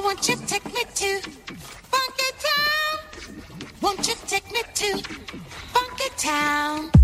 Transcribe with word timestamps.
Won't 0.00 0.28
you 0.28 0.36
take 0.46 0.64
me 0.66 0.84
to 0.94 1.20
Funky 1.90 2.30
Town. 2.46 3.34
Won't 3.82 4.06
you 4.06 4.14
take 4.26 4.50
me 4.52 4.62
to 4.74 5.02
Funky 5.72 6.08
Town? 6.16 6.97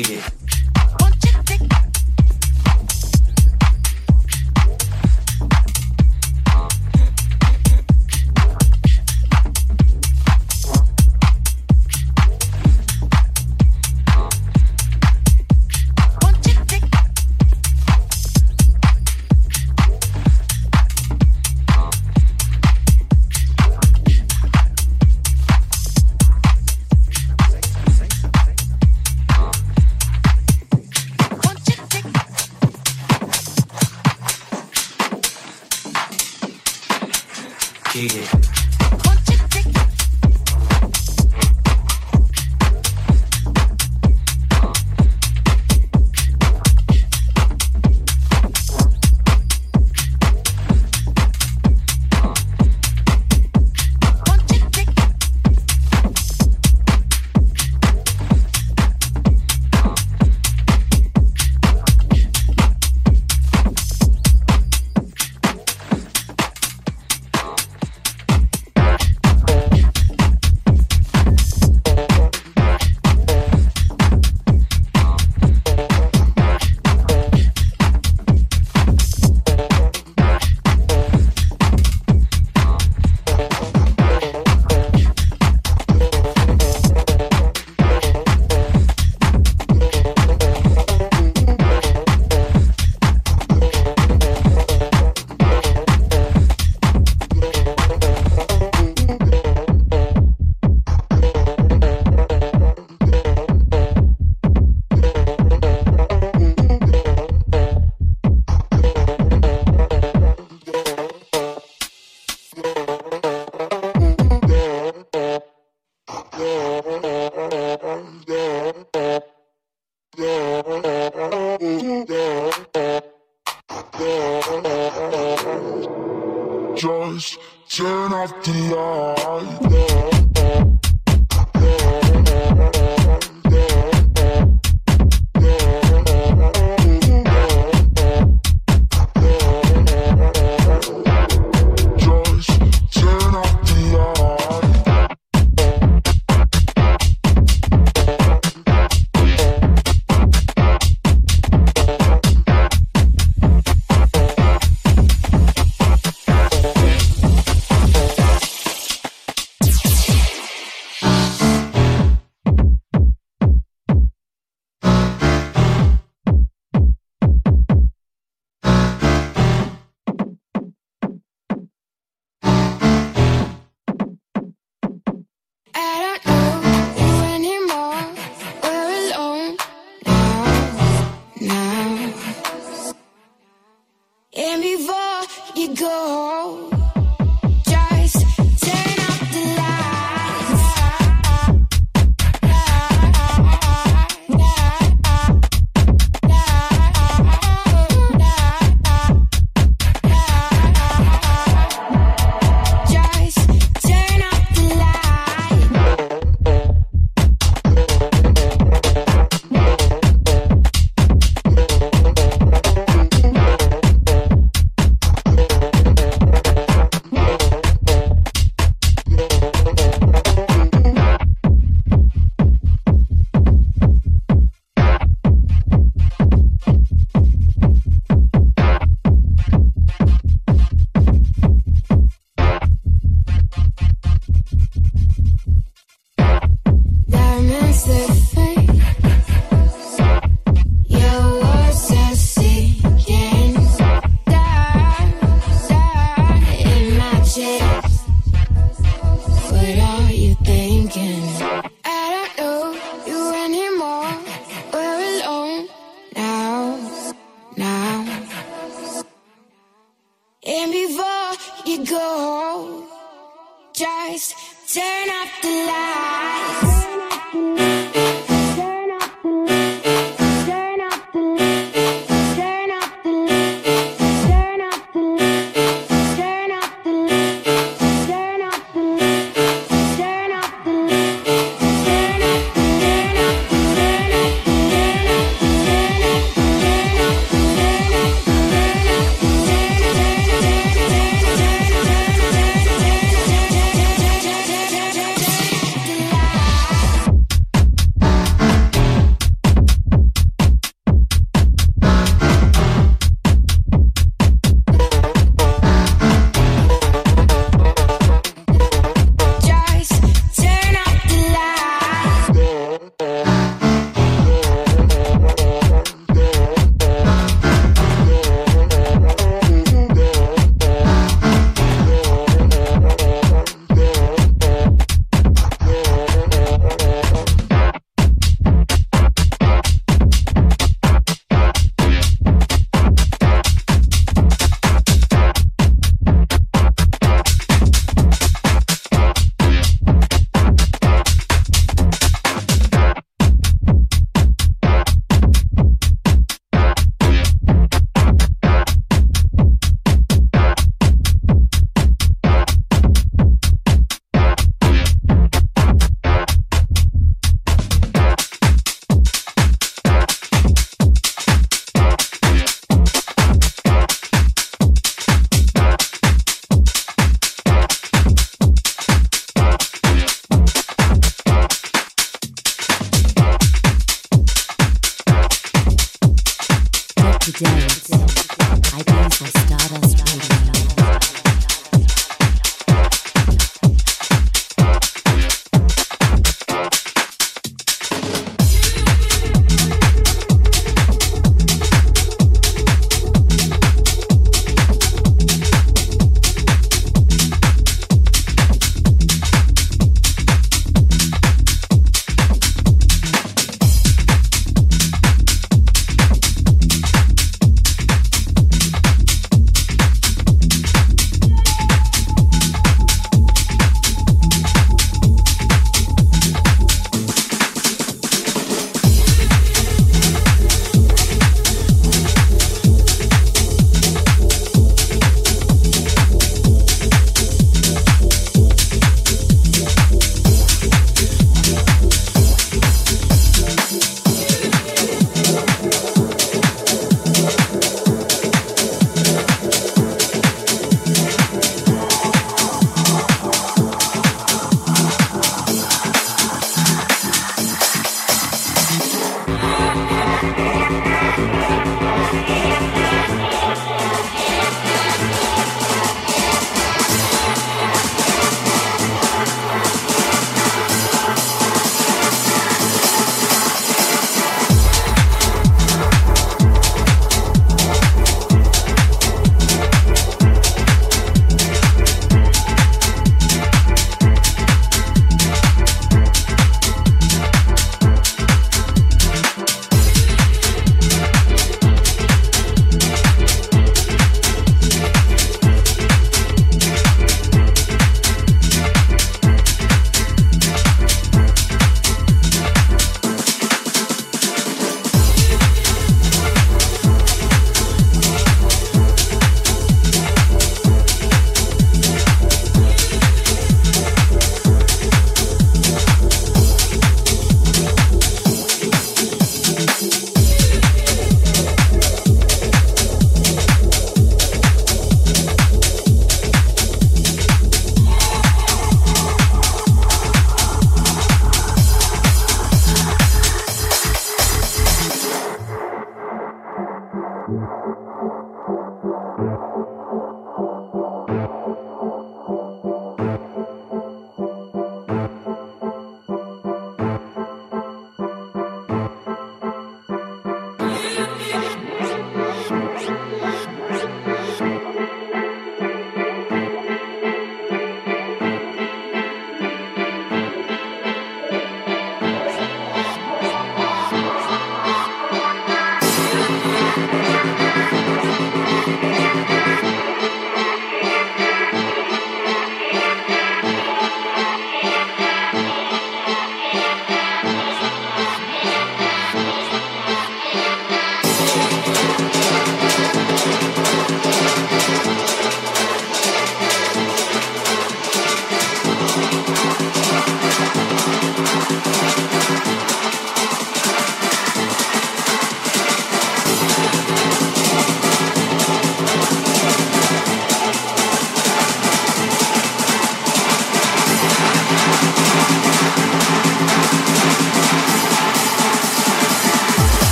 appreciate 0.00 0.24
it. 0.26 0.47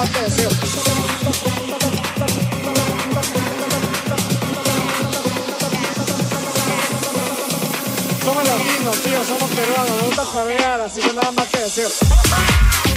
más 0.00 0.12
te 0.12 0.22
deseo. 0.22 0.50
Somos 8.24 8.44
latinos, 8.44 8.96
tío, 9.02 9.24
somos 9.24 9.50
peruanos, 9.50 9.90
nos 9.90 10.02
gusta 10.06 10.24
joder, 10.24 10.80
así 10.80 11.00
que 11.02 11.12
nada 11.12 11.32
más 11.32 11.48
que 11.48 11.58
decir. 11.58 12.89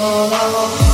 solo 0.00 0.93